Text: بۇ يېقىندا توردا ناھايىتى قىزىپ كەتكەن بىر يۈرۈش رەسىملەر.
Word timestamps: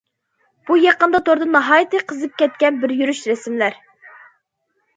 بۇ 0.69 0.77
يېقىندا 0.85 1.21
توردا 1.27 1.47
ناھايىتى 1.57 2.01
قىزىپ 2.13 2.35
كەتكەن 2.43 2.81
بىر 2.87 2.97
يۈرۈش 3.03 3.23
رەسىملەر. 3.35 3.79